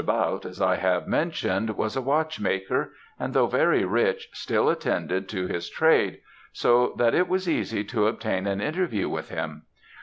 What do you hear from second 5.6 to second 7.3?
trade, so that it